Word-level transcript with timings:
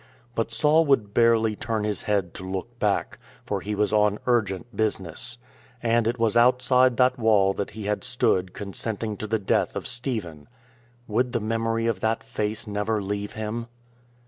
But 0.33 0.49
Saul 0.51 0.83
would 0.87 1.13
barely 1.13 1.55
turn 1.55 1.83
his 1.83 2.01
head 2.01 2.33
to 2.33 2.43
look 2.43 2.79
back, 2.79 3.19
for 3.45 3.61
he 3.61 3.75
was 3.75 3.93
on 3.93 4.17
urgent 4.25 4.75
business. 4.75 5.37
And 5.83 6.07
it 6.07 6.17
was 6.17 6.35
outside 6.35 6.97
that 6.97 7.19
wall 7.19 7.53
that 7.53 7.69
he 7.77 7.83
had 7.83 8.03
stood 8.03 8.51
consenting 8.55 9.15
to 9.17 9.27
the 9.27 9.37
death 9.37 9.75
of 9.75 9.85
Stephen. 9.85 10.47
Would 11.07 11.33
the 11.33 11.39
memory 11.39 11.85
of 11.85 11.99
that 11.99 12.23
face 12.23 12.65
never 12.65 12.99
leave 12.99 13.33
him 13.33 13.67